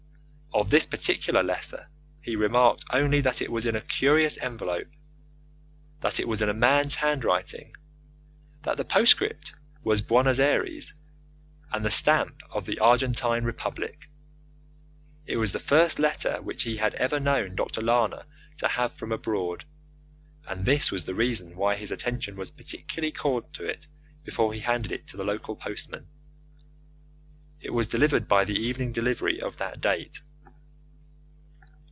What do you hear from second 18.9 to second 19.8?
from abroad